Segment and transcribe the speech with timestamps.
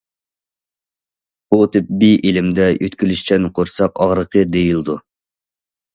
[1.51, 4.97] بۇ تېببىي ئىلىمدە‹‹ يۆتكىلىشچان قورساق ئاغرىقى›› دېيىلىدۇ.